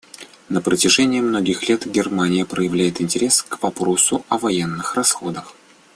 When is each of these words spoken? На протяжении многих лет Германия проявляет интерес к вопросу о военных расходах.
На 0.49 0.61
протяжении 0.61 1.21
многих 1.21 1.69
лет 1.69 1.85
Германия 1.85 2.43
проявляет 2.43 2.99
интерес 3.01 3.43
к 3.43 3.61
вопросу 3.61 4.25
о 4.29 4.39
военных 4.39 4.95
расходах. 4.95 5.53